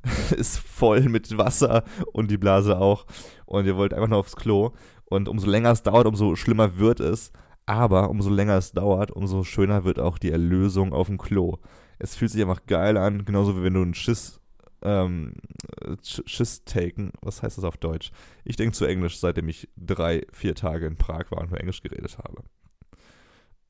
[0.35, 3.05] ist voll mit Wasser und die Blase auch.
[3.45, 4.71] Und ihr wollt einfach nur aufs Klo.
[5.05, 7.31] Und umso länger es dauert, umso schlimmer wird es.
[7.65, 11.59] Aber umso länger es dauert, umso schöner wird auch die Erlösung auf dem Klo.
[11.99, 14.41] Es fühlt sich einfach geil an, genauso wie wenn du einen Schiss,
[14.83, 15.33] ähm,
[16.03, 17.11] Schiss taken.
[17.21, 18.11] Was heißt das auf Deutsch?
[18.43, 21.81] Ich denke zu Englisch, seitdem ich drei, vier Tage in Prag war und nur Englisch
[21.81, 22.43] geredet habe.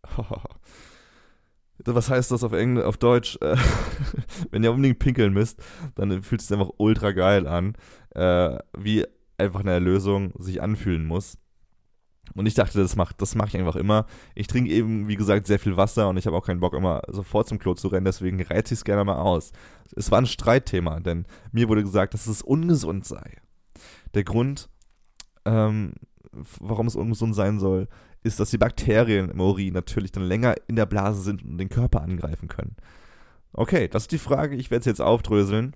[1.86, 3.38] Was heißt das auf Englisch, auf Deutsch?
[4.52, 5.62] Wenn ihr unbedingt pinkeln müsst,
[5.95, 7.76] dann fühlt es sich einfach ultra geil an,
[8.12, 9.06] äh, wie
[9.38, 11.38] einfach eine Erlösung sich anfühlen muss.
[12.36, 14.06] Und ich dachte, das mache das mach ich einfach immer.
[14.34, 17.02] Ich trinke eben, wie gesagt, sehr viel Wasser und ich habe auch keinen Bock, immer
[17.08, 19.52] sofort zum Klo zu rennen, deswegen reize ich es gerne mal aus.
[19.96, 23.38] Es war ein Streitthema, denn mir wurde gesagt, dass es ungesund sei.
[24.14, 24.70] Der Grund,
[25.46, 25.94] ähm,
[26.60, 27.88] warum es ungesund sein soll,
[28.24, 31.70] ist, dass die Bakterien im Urin natürlich dann länger in der Blase sind und den
[31.70, 32.76] Körper angreifen können.
[33.52, 35.76] Okay, das ist die Frage, ich werde es jetzt aufdröseln.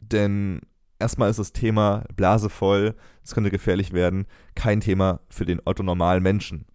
[0.00, 0.60] Denn
[1.00, 5.82] erstmal ist das Thema Blase voll, es könnte gefährlich werden, kein Thema für den Otto
[5.82, 6.66] normalen Menschen.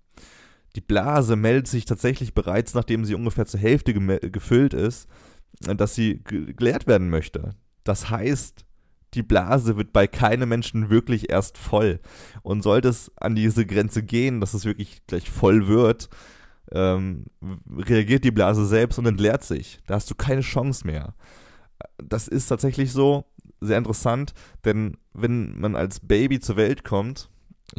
[0.76, 5.08] Die Blase meldet sich tatsächlich bereits, nachdem sie ungefähr zur Hälfte gefüllt ist,
[5.62, 7.56] dass sie geleert werden möchte.
[7.86, 8.66] Das heißt,
[9.14, 12.02] die Blase wird bei keinem Menschen wirklich erst voll.
[12.42, 16.10] Und sollte es an diese Grenze gehen, dass es wirklich gleich voll wird,
[16.72, 17.26] ähm,
[17.78, 19.80] reagiert die Blase selbst und entleert sich.
[19.88, 21.16] Da hast du keine Chance mehr.
[21.98, 23.26] Das ist tatsächlich so,
[23.66, 27.30] sehr interessant, denn wenn man als Baby zur Welt kommt,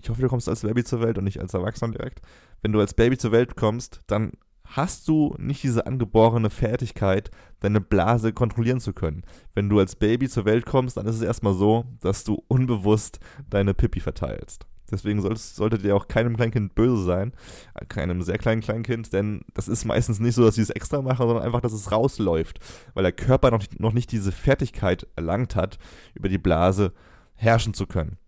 [0.00, 2.20] ich hoffe, du kommst als Baby zur Welt und nicht als Erwachsener direkt,
[2.62, 4.32] wenn du als Baby zur Welt kommst, dann
[4.64, 9.22] hast du nicht diese angeborene Fertigkeit, deine Blase kontrollieren zu können.
[9.54, 13.20] Wenn du als Baby zur Welt kommst, dann ist es erstmal so, dass du unbewusst
[13.48, 14.66] deine Pipi verteilst.
[14.90, 17.32] Deswegen solltet ihr auch keinem Kleinkind böse sein,
[17.74, 21.02] äh, keinem sehr kleinen Kleinkind, denn das ist meistens nicht so, dass sie es extra
[21.02, 22.60] machen, sondern einfach, dass es rausläuft,
[22.94, 25.78] weil der Körper noch nicht, noch nicht diese Fertigkeit erlangt hat,
[26.14, 26.92] über die Blase
[27.34, 28.18] herrschen zu können.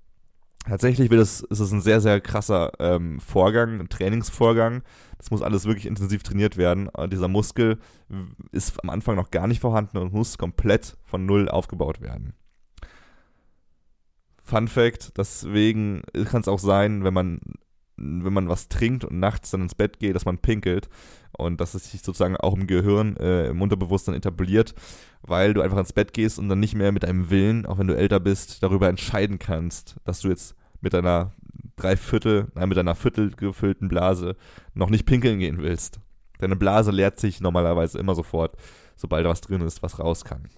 [0.69, 4.83] Tatsächlich wird es, ist es ein sehr, sehr krasser ähm, Vorgang, ein Trainingsvorgang.
[5.17, 6.91] Das muss alles wirklich intensiv trainiert werden.
[6.91, 7.79] Aber dieser Muskel
[8.53, 12.35] ist am Anfang noch gar nicht vorhanden und muss komplett von Null aufgebaut werden.
[14.49, 17.41] Fun Fact, deswegen kann es auch sein, wenn man,
[17.97, 20.89] wenn man was trinkt und nachts dann ins Bett geht, dass man pinkelt
[21.37, 24.75] und dass es sich sozusagen auch im Gehirn, äh, im Unterbewusstsein etabliert,
[25.21, 27.89] weil du einfach ins Bett gehst und dann nicht mehr mit deinem Willen, auch wenn
[27.89, 31.33] du älter bist, darüber entscheiden kannst, dass du jetzt mit deiner
[31.77, 34.35] Dreiviertel, nein, mit deiner Viertel gefüllten Blase
[34.73, 36.01] noch nicht pinkeln gehen willst.
[36.39, 38.57] Deine Blase leert sich normalerweise immer sofort,
[38.97, 40.49] sobald was drin ist, was raus kann.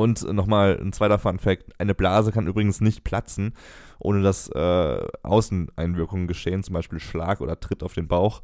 [0.00, 3.52] Und nochmal ein zweiter Fun Fact: Eine Blase kann übrigens nicht platzen,
[3.98, 8.40] ohne dass äh, Außeneinwirkungen geschehen, zum Beispiel Schlag oder Tritt auf den Bauch.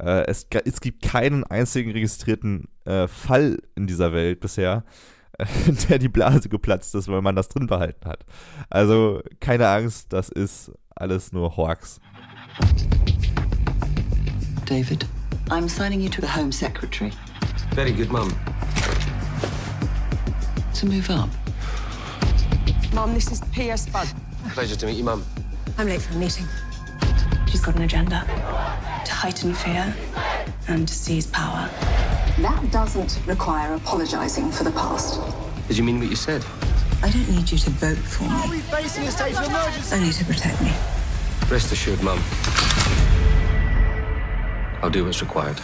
[0.00, 4.84] Äh, es, es, gibt keinen einzigen registrierten äh, Fall in dieser Welt bisher,
[5.36, 5.44] äh,
[5.90, 8.24] der die Blase geplatzt ist, weil man das drin behalten hat.
[8.70, 12.00] Also keine Angst, das ist alles nur Horks.
[14.64, 15.06] David,
[15.50, 17.12] I'm signing you to the Home Secretary.
[17.74, 18.32] Very good, Mum.
[20.74, 21.28] To move up.
[22.92, 23.88] Mum, this is P.S.
[23.88, 24.08] Bud.
[24.50, 25.24] Pleasure to meet you, Mum.
[25.78, 26.46] I'm late for a meeting.
[27.48, 28.24] She's got an agenda
[29.04, 29.94] to heighten fear
[30.68, 31.68] and to seize power.
[32.40, 35.20] That doesn't require apologizing for the past.
[35.68, 36.44] Did you mean what you said?
[37.02, 38.30] I don't need you to vote for me.
[38.30, 40.72] Are we facing a state of Only to protect me.
[41.50, 42.18] Rest assured, Mum.
[44.82, 45.60] I'll do what's required.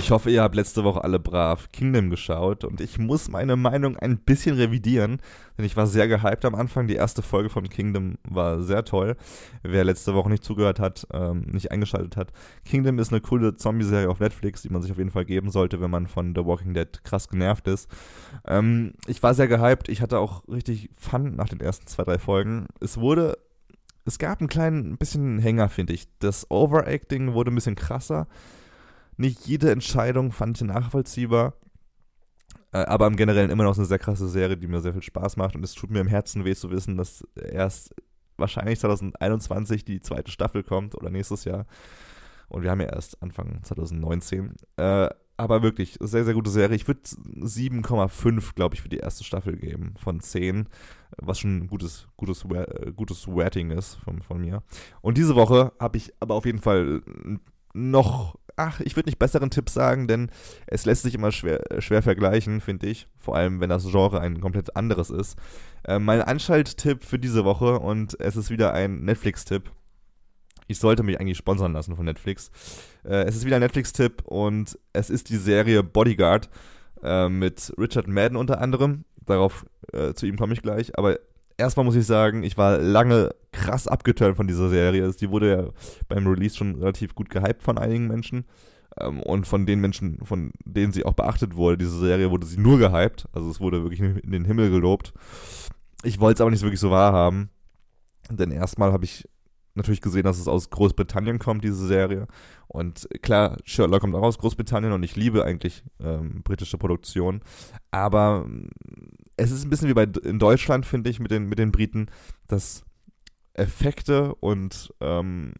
[0.00, 3.98] Ich hoffe, ihr habt letzte Woche alle brav Kingdom geschaut und ich muss meine Meinung
[3.98, 5.20] ein bisschen revidieren,
[5.58, 6.86] denn ich war sehr gehypt am Anfang.
[6.86, 9.14] Die erste Folge von Kingdom war sehr toll.
[9.62, 12.32] Wer letzte Woche nicht zugehört hat, ähm, nicht eingeschaltet hat.
[12.64, 15.82] Kingdom ist eine coole Zombie-Serie auf Netflix, die man sich auf jeden Fall geben sollte,
[15.82, 17.86] wenn man von The Walking Dead krass genervt ist.
[18.46, 19.90] Ähm, ich war sehr gehypt.
[19.90, 22.68] Ich hatte auch richtig Fun nach den ersten zwei, drei Folgen.
[22.80, 23.36] Es wurde
[24.06, 26.08] es gab einen kleinen ein bisschen Hänger, finde ich.
[26.20, 28.28] Das Overacting wurde ein bisschen krasser.
[29.20, 31.52] Nicht jede Entscheidung fand ich nachvollziehbar.
[32.72, 35.36] Äh, aber im Generellen immer noch eine sehr krasse Serie, die mir sehr viel Spaß
[35.36, 35.54] macht.
[35.54, 37.94] Und es tut mir im Herzen weh zu wissen, dass erst
[38.38, 41.66] wahrscheinlich 2021 die zweite Staffel kommt oder nächstes Jahr.
[42.48, 44.54] Und wir haben ja erst Anfang 2019.
[44.78, 46.76] Äh, aber wirklich, sehr, sehr gute Serie.
[46.76, 50.66] Ich würde 7,5, glaube ich, für die erste Staffel geben von 10,
[51.18, 54.62] was schon ein gutes, gutes, äh, gutes Rating ist von, von mir.
[55.02, 57.02] Und diese Woche habe ich aber auf jeden Fall
[57.72, 60.30] noch, ach, ich würde nicht besseren Tipps sagen, denn
[60.66, 63.06] es lässt sich immer schwer, schwer vergleichen, finde ich.
[63.18, 65.38] Vor allem, wenn das Genre ein komplett anderes ist.
[65.84, 69.70] Äh, mein Anschalttipp für diese Woche und es ist wieder ein Netflix-Tipp
[70.70, 72.52] ich sollte mich eigentlich sponsern lassen von Netflix.
[73.04, 76.48] Äh, es ist wieder ein Netflix-Tipp und es ist die Serie Bodyguard
[77.02, 79.04] äh, mit Richard Madden unter anderem.
[79.26, 80.96] Darauf, äh, zu ihm komme ich gleich.
[80.96, 81.18] Aber
[81.56, 85.04] erstmal muss ich sagen, ich war lange krass abgeturnt von dieser Serie.
[85.04, 85.68] Also die wurde ja
[86.08, 88.44] beim Release schon relativ gut gehypt von einigen Menschen.
[89.00, 92.58] Ähm, und von den Menschen, von denen sie auch beachtet wurde, diese Serie wurde sie
[92.58, 93.28] nur gehypt.
[93.32, 95.12] Also es wurde wirklich in den Himmel gelobt.
[96.02, 97.50] Ich wollte es aber nicht wirklich so wahrhaben.
[98.30, 99.28] Denn erstmal habe ich
[99.74, 102.26] natürlich gesehen, dass es aus Großbritannien kommt, diese Serie.
[102.68, 107.40] Und klar, Sherlock kommt auch aus Großbritannien und ich liebe eigentlich ähm, britische Produktion.
[107.90, 108.68] Aber mm,
[109.36, 112.06] es ist ein bisschen wie bei in Deutschland, finde ich, mit den, mit den Briten,
[112.46, 112.84] dass
[113.54, 115.52] Effekte und ähm,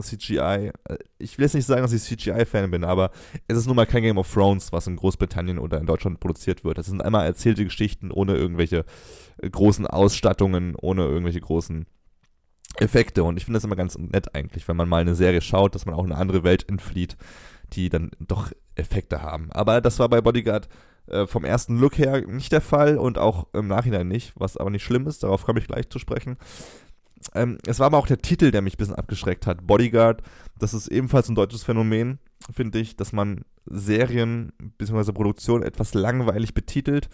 [0.00, 0.72] CGI,
[1.18, 3.10] ich will jetzt nicht sagen, dass ich CGI-Fan bin, aber
[3.46, 6.64] es ist nun mal kein Game of Thrones, was in Großbritannien oder in Deutschland produziert
[6.64, 6.78] wird.
[6.78, 8.84] Es sind einmal erzählte Geschichten ohne irgendwelche
[9.38, 11.86] äh, großen Ausstattungen, ohne irgendwelche großen
[12.78, 13.24] Effekte.
[13.24, 15.86] Und ich finde das immer ganz nett eigentlich, wenn man mal eine Serie schaut, dass
[15.86, 17.16] man auch eine andere Welt entflieht,
[17.72, 19.50] die dann doch Effekte haben.
[19.52, 20.68] Aber das war bei Bodyguard
[21.06, 24.70] äh, vom ersten Look her nicht der Fall und auch im Nachhinein nicht, was aber
[24.70, 26.36] nicht schlimm ist, darauf komme ich gleich zu sprechen.
[27.34, 29.66] Ähm, es war aber auch der Titel, der mich ein bisschen abgeschreckt hat.
[29.66, 30.22] Bodyguard,
[30.58, 32.18] das ist ebenfalls ein deutsches Phänomen,
[32.52, 35.12] finde ich, dass man Serien bzw.
[35.12, 37.08] Produktion etwas langweilig betitelt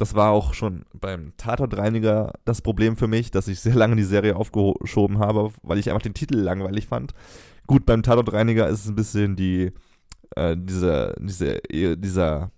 [0.00, 4.02] das war auch schon beim Tatortreiniger das Problem für mich, dass ich sehr lange die
[4.02, 7.12] Serie aufgeschoben habe, weil ich einfach den Titel langweilig fand.
[7.66, 9.72] Gut, beim Tatortreiniger ist es ein bisschen die,
[10.36, 11.60] äh, diese, diese,
[11.98, 12.50] dieser,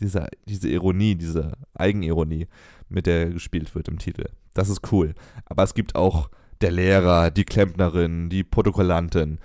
[0.00, 2.46] dieser, diese Ironie, diese Eigenironie,
[2.88, 4.26] mit der gespielt wird im Titel.
[4.54, 5.14] Das ist cool.
[5.46, 9.38] Aber es gibt auch der Lehrer, die Klempnerin, die Protokollantin,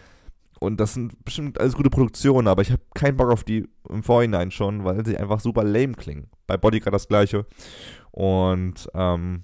[0.63, 4.01] und das sind bestimmt alles gute Produktionen, aber ich habe keinen Bock auf die im
[4.01, 6.29] Vorhinein schon, weil sie einfach super lame klingen.
[6.47, 7.45] Bei Bodyguard das gleiche.
[8.11, 9.43] Und ähm,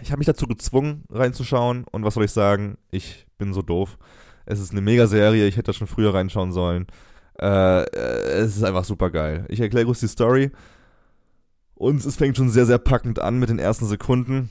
[0.00, 1.84] ich habe mich dazu gezwungen, reinzuschauen.
[1.84, 2.78] Und was soll ich sagen?
[2.90, 3.98] Ich bin so doof.
[4.46, 6.86] Es ist eine Mega-Serie, ich hätte da schon früher reinschauen sollen.
[7.38, 9.44] Äh, äh es ist einfach super geil.
[9.50, 10.50] Ich erkläre kurz die Story.
[11.78, 14.50] Und es fängt schon sehr, sehr packend an mit den ersten Sekunden.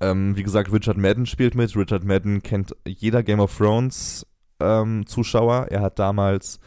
[0.00, 1.74] Ähm, wie gesagt, Richard Madden spielt mit.
[1.74, 4.26] Richard Madden kennt jeder Game of Thrones
[4.60, 5.68] ähm, Zuschauer.
[5.70, 6.60] Er hat damals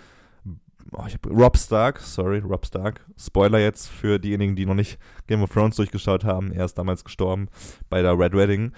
[0.92, 3.06] oh, hab, Rob Stark, sorry, Rob Stark.
[3.16, 6.52] Spoiler jetzt für diejenigen, die noch nicht Game of Thrones durchgeschaut haben.
[6.52, 7.48] Er ist damals gestorben
[7.92, 8.72] bei der Red Wedding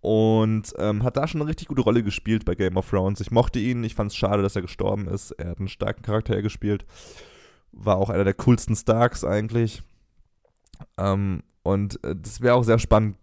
[0.00, 3.20] und ähm, hat da schon eine richtig gute Rolle gespielt bei Game of Thrones.
[3.20, 5.32] Ich mochte ihn, ich fand es schade, dass er gestorben ist.
[5.32, 6.86] Er hat einen starken Charakter gespielt.
[7.72, 9.82] War auch einer der coolsten Starks eigentlich.
[10.96, 13.16] Ähm, und äh, das wäre auch sehr spannend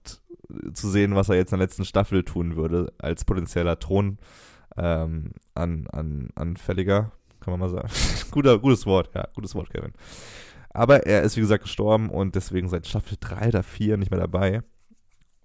[0.50, 4.18] äh, zu sehen, was er jetzt in der letzten Staffel tun würde, als potenzieller Thron
[4.78, 7.90] ähm, an, an, anfälliger, kann man mal sagen.
[8.32, 9.94] Guter, gutes Wort, ja, gutes Wort, Kevin.
[10.70, 14.20] Aber er ist, wie gesagt, gestorben und deswegen seit Staffel 3 oder 4 nicht mehr
[14.20, 14.62] dabei.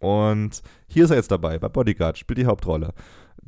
[0.01, 2.95] Und hier ist er jetzt dabei, bei Bodyguard, spielt die Hauptrolle.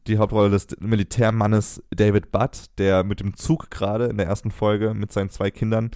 [0.07, 4.95] Die Hauptrolle des Militärmannes David Butt, der mit dem Zug gerade in der ersten Folge
[4.95, 5.91] mit seinen zwei Kindern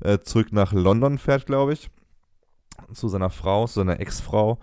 [0.00, 1.90] äh, zurück nach London fährt, glaube ich.
[2.94, 4.58] Zu seiner Frau, zu seiner Ex-Frau.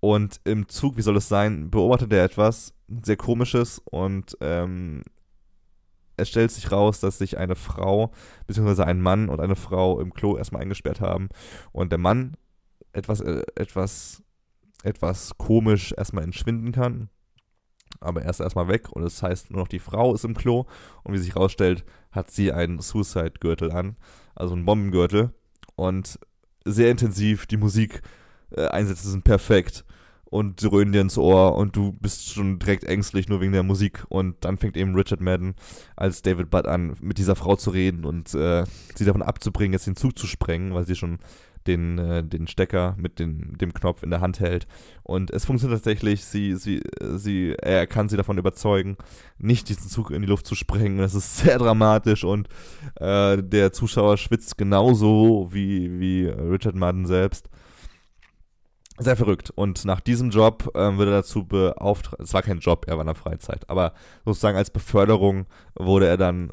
[0.00, 5.02] Und im Zug, wie soll es sein, beobachtet er etwas sehr komisches und ähm,
[6.16, 8.10] es stellt sich raus, dass sich eine Frau,
[8.46, 11.28] beziehungsweise ein Mann und eine Frau im Klo erstmal eingesperrt haben
[11.72, 12.36] und der Mann
[12.92, 14.22] etwas, äh, etwas,
[14.82, 17.08] etwas komisch erstmal entschwinden kann.
[18.00, 20.34] Aber er ist erstmal weg und es das heißt nur noch die Frau ist im
[20.34, 20.66] Klo
[21.04, 23.96] und wie sich rausstellt, hat sie einen Suicide-Gürtel an,
[24.34, 25.32] also einen Bombengürtel
[25.76, 26.18] und
[26.72, 28.02] sehr intensiv, die Musik
[28.50, 29.84] äh, Einsätze sind perfekt.
[30.30, 34.04] Und dröhnen dir ins Ohr und du bist schon direkt ängstlich nur wegen der Musik.
[34.10, 35.54] Und dann fängt eben Richard Madden
[35.96, 39.86] als David Budd an, mit dieser Frau zu reden und äh, sie davon abzubringen, jetzt
[39.86, 41.18] den Zug zu sprengen, weil sie schon
[41.66, 44.66] den, äh, den Stecker mit den, dem Knopf in der Hand hält.
[45.02, 46.82] Und es funktioniert tatsächlich, sie, sie,
[47.16, 48.96] sie, er kann sie davon überzeugen,
[49.38, 50.98] nicht diesen Zug in die Luft zu sprengen.
[50.98, 52.48] Das ist sehr dramatisch und
[52.96, 57.48] äh, der Zuschauer schwitzt genauso wie, wie Richard Madden selbst.
[59.00, 59.50] Sehr verrückt.
[59.54, 63.02] Und nach diesem Job ähm, wird er dazu beauftragt, es war kein Job, er war
[63.02, 63.92] in der Freizeit, aber
[64.24, 66.50] sozusagen als Beförderung wurde er dann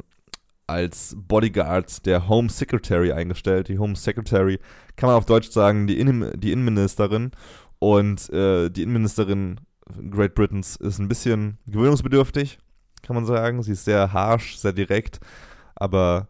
[0.67, 3.67] als Bodyguard der Home Secretary eingestellt.
[3.67, 4.60] Die Home Secretary
[4.95, 7.32] kann man auf Deutsch sagen, die, Innen die Innenministerin.
[7.80, 9.60] Und äh, die Innenministerin
[10.10, 12.58] Great Britains ist ein bisschen gewöhnungsbedürftig,
[13.04, 13.62] kann man sagen.
[13.62, 15.19] Sie ist sehr harsh, sehr direkt,
[15.75, 16.28] aber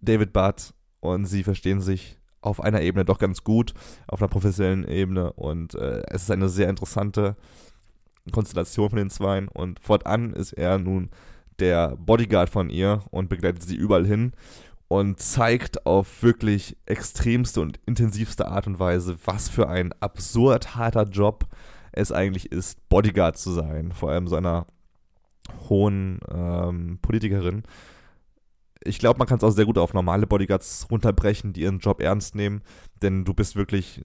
[0.00, 3.74] David Budd und sie verstehen sich auf einer Ebene doch ganz gut,
[4.06, 7.36] auf einer professionellen Ebene und äh, es ist eine sehr interessante
[8.30, 11.10] Konstellation von den Zweien und fortan ist er nun
[11.58, 14.32] der Bodyguard von ihr und begleitet sie überall hin
[14.88, 21.04] und zeigt auf wirklich extremste und intensivste Art und Weise, was für ein absurd harter
[21.04, 21.46] Job
[21.92, 24.66] es eigentlich ist, Bodyguard zu sein, vor allem so einer
[25.68, 27.64] hohen ähm, Politikerin.
[28.84, 32.00] Ich glaube, man kann es auch sehr gut auf normale Bodyguards runterbrechen, die ihren Job
[32.00, 32.62] ernst nehmen,
[33.02, 34.02] denn du bist wirklich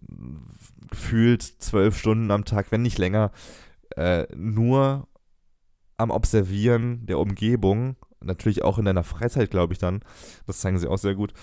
[0.89, 3.31] gefühlt zwölf Stunden am Tag, wenn nicht länger,
[3.95, 5.07] äh, nur
[5.97, 10.01] am Observieren der Umgebung, natürlich auch in deiner Freizeit, glaube ich dann.
[10.45, 11.33] Das zeigen sie auch sehr gut.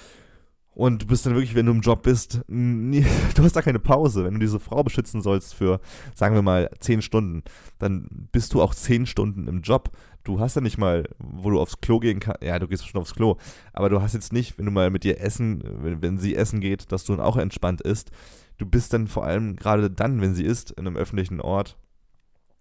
[0.73, 3.81] Und du bist dann wirklich, wenn du im Job bist, nie, du hast da keine
[3.81, 4.25] Pause.
[4.25, 5.81] Wenn du diese Frau beschützen sollst für,
[6.15, 7.43] sagen wir mal, zehn Stunden,
[7.79, 9.91] dann bist du auch zehn Stunden im Job.
[10.23, 12.43] Du hast ja nicht mal, wo du aufs Klo gehen kannst.
[12.43, 13.37] Ja, du gehst schon aufs Klo.
[13.73, 16.61] Aber du hast jetzt nicht, wenn du mal mit ihr essen, wenn, wenn sie essen
[16.61, 18.11] geht, dass du dann auch entspannt isst.
[18.59, 21.79] Du bist dann vor allem gerade dann, wenn sie isst, in einem öffentlichen Ort,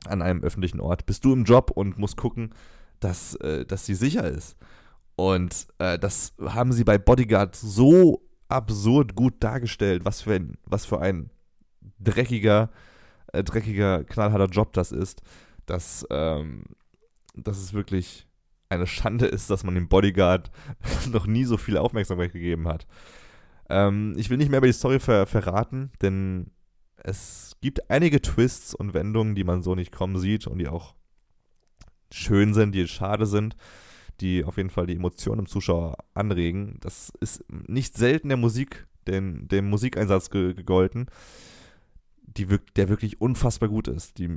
[0.05, 2.53] an einem öffentlichen Ort, bist du im Job und musst gucken,
[2.99, 4.57] dass, äh, dass sie sicher ist.
[5.15, 10.85] Und äh, das haben sie bei Bodyguard so absurd gut dargestellt, was für ein, was
[10.85, 11.29] für ein
[11.99, 12.69] dreckiger,
[13.33, 15.21] äh, dreckiger, knallharter Job das ist,
[15.65, 16.63] dass, ähm,
[17.35, 18.27] dass es wirklich
[18.69, 20.51] eine Schande ist, dass man dem Bodyguard
[21.11, 22.87] noch nie so viel Aufmerksamkeit gegeben hat.
[23.69, 26.51] Ähm, ich will nicht mehr über die Story ver verraten, denn
[27.03, 30.95] es gibt einige Twists und Wendungen, die man so nicht kommen sieht und die auch
[32.11, 33.55] schön sind, die schade sind,
[34.21, 36.77] die auf jeden Fall die Emotionen im Zuschauer anregen.
[36.81, 41.07] Das ist nicht selten der Musik, den, dem Musikeinsatz ge gegolten,
[42.21, 44.17] die, der wirklich unfassbar gut ist.
[44.17, 44.29] Die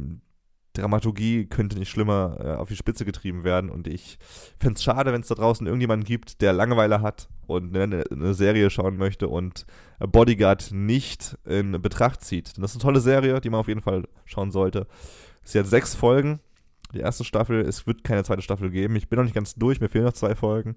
[0.74, 4.18] Dramaturgie könnte nicht schlimmer äh, auf die Spitze getrieben werden und ich
[4.58, 8.35] fände es schade, wenn es da draußen irgendjemanden gibt, der Langeweile hat und eine, eine,
[8.35, 9.66] Serie schauen möchte und
[9.98, 12.56] Bodyguard nicht in Betracht zieht.
[12.58, 14.87] Das ist eine tolle Serie, die man auf jeden Fall schauen sollte.
[15.44, 16.40] Sie hat sechs Folgen.
[16.94, 18.96] Die erste Staffel, es wird keine zweite Staffel geben.
[18.96, 20.74] Ich bin noch nicht ganz durch, mir fehlen noch zwei Folgen.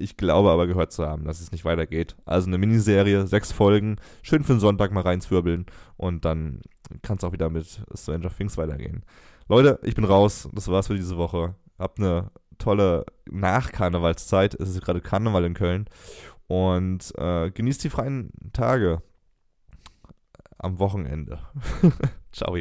[0.00, 2.16] Ich glaube aber gehört zu haben, dass es nicht weitergeht.
[2.24, 6.60] Also eine Miniserie, sechs Folgen, schön für den Sonntag mal reinzwirbeln und dann
[7.02, 9.04] kann es auch wieder mit Stranger Things weitergehen.
[9.48, 10.48] Leute, ich bin raus.
[10.52, 11.54] Das war's für diese Woche.
[11.78, 14.54] Habt eine tolle Nachkarnevalszeit.
[14.54, 15.86] Es ist gerade Karneval in Köln.
[16.46, 19.02] Und äh, genießt die freien Tage
[20.58, 21.40] am Wochenende.
[22.32, 22.56] Ciao.